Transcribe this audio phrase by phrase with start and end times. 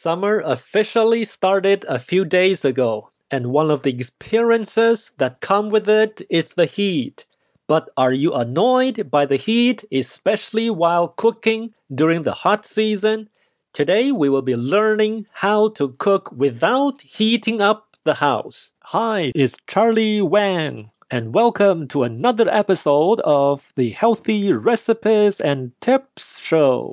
[0.00, 5.88] Summer officially started a few days ago, and one of the experiences that come with
[5.88, 7.26] it is the heat.
[7.66, 13.28] But are you annoyed by the heat, especially while cooking during the hot season?
[13.72, 18.70] Today we will be learning how to cook without heating up the house.
[18.82, 26.38] Hi, it's Charlie Wang, and welcome to another episode of the Healthy Recipes and Tips
[26.38, 26.92] Show.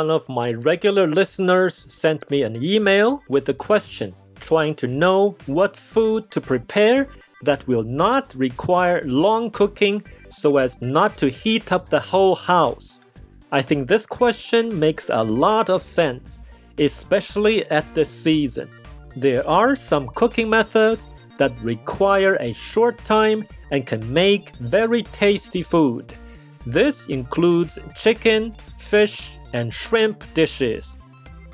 [0.00, 5.36] One of my regular listeners sent me an email with a question trying to know
[5.46, 7.06] what food to prepare
[7.42, 12.98] that will not require long cooking so as not to heat up the whole house.
[13.52, 16.40] I think this question makes a lot of sense,
[16.76, 18.68] especially at this season.
[19.14, 21.06] There are some cooking methods
[21.38, 26.12] that require a short time and can make very tasty food.
[26.66, 30.94] This includes chicken, fish, and shrimp dishes,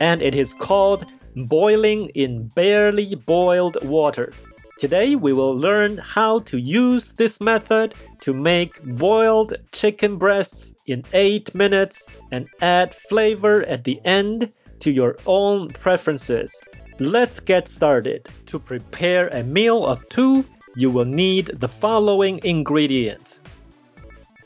[0.00, 1.06] and it is called
[1.36, 4.32] boiling in barely boiled water.
[4.78, 11.04] Today we will learn how to use this method to make boiled chicken breasts in
[11.12, 16.52] 8 minutes and add flavor at the end to your own preferences.
[16.98, 18.28] Let's get started.
[18.46, 23.38] To prepare a meal of two, you will need the following ingredients.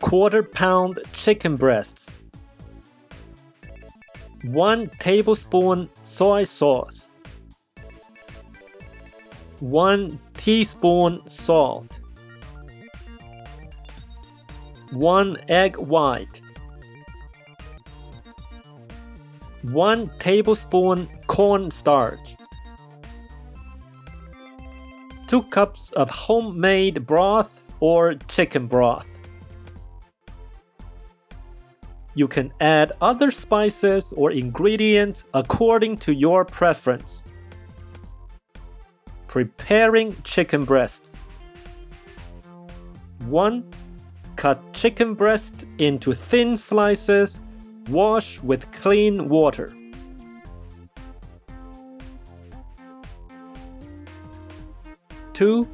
[0.00, 2.10] Quarter pound chicken breasts,
[4.46, 7.10] 1 tablespoon soy sauce,
[9.58, 11.98] 1 teaspoon salt,
[14.92, 16.40] 1 egg white,
[19.62, 22.36] 1 tablespoon cornstarch,
[25.26, 29.15] 2 cups of homemade broth or chicken broth.
[32.16, 37.24] You can add other spices or ingredients according to your preference.
[39.28, 41.14] Preparing chicken breasts.
[43.26, 43.62] 1.
[44.36, 47.42] Cut chicken breast into thin slices.
[47.90, 49.76] Wash with clean water.
[55.34, 55.68] Two,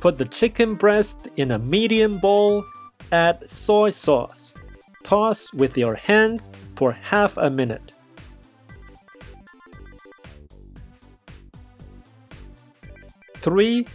[0.00, 2.64] put the chicken breast in a medium bowl.
[3.12, 4.54] Add soy sauce.
[5.02, 7.92] Toss with your hands for half a minute.
[13.36, 13.86] Three,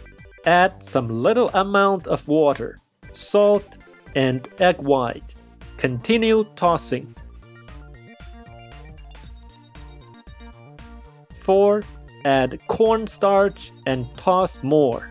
[0.44, 2.76] add some little amount of water,
[3.12, 3.78] salt,
[4.14, 5.34] and egg white.
[5.78, 7.14] Continue tossing.
[11.40, 11.82] 4.
[12.26, 15.08] Add cornstarch and toss more.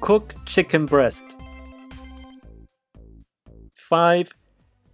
[0.00, 1.36] Cook chicken breast.
[3.88, 4.30] 5.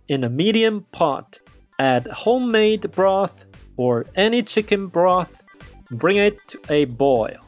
[0.09, 1.41] In a medium pot,
[1.79, 3.47] add homemade broth
[3.79, 5.43] or any chicken broth.
[5.91, 7.41] Bring it to a boil.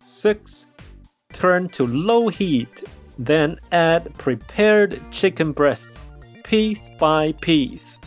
[0.00, 0.66] 6.
[1.32, 2.84] Turn to low heat,
[3.18, 6.08] then add prepared chicken breasts,
[6.44, 7.98] piece by piece.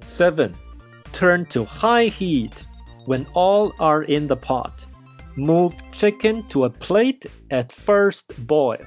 [0.00, 0.54] 7.
[1.12, 2.64] Turn to high heat
[3.08, 4.84] when all are in the pot.
[5.34, 8.84] Move chicken to a plate at first boil.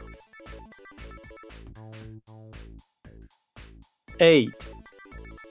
[4.20, 4.50] 8.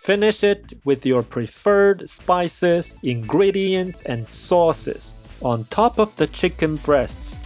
[0.03, 7.41] Finish it with your preferred spices, ingredients, and sauces on top of the chicken breasts.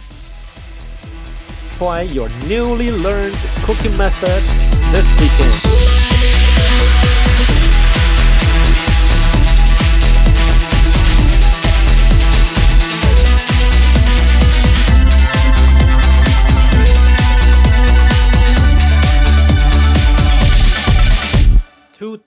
[1.77, 4.43] Try your newly learned cooking method
[4.93, 5.84] this weekend.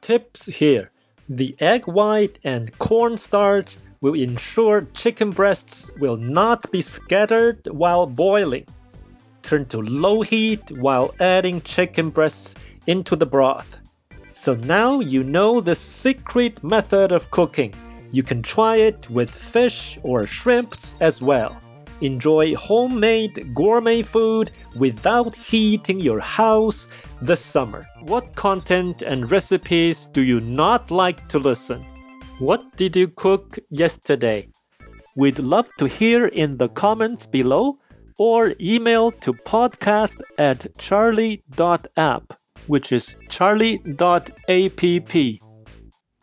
[0.08, 0.90] Tips here.
[1.28, 8.64] The egg white and cornstarch will ensure chicken breasts will not be scattered while boiling.
[9.43, 12.55] Turn to low heat while adding chicken breasts
[12.87, 13.76] into the broth.
[14.32, 17.75] So now you know the secret method of cooking.
[18.11, 21.54] You can try it with fish or shrimps as well.
[22.00, 26.86] Enjoy homemade gourmet food without heating your house
[27.20, 27.86] this summer.
[28.02, 31.84] What content and recipes do you not like to listen?
[32.38, 34.48] What did you cook yesterday?
[35.16, 37.78] We'd love to hear in the comments below.
[38.20, 42.34] or email to podcast at charlie.app,
[42.66, 44.30] which is charlie.app.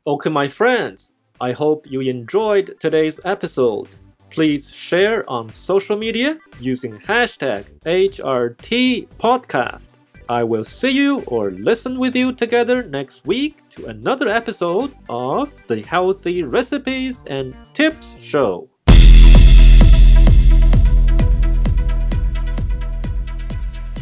[0.07, 3.87] Okay, my friends, I hope you enjoyed today's episode.
[4.35, 9.87] Please share on social media using hashtag HRTpodcast.
[10.27, 15.53] I will see you or listen with you together next week to another episode of
[15.67, 18.67] the Healthy Recipes and Tips Show.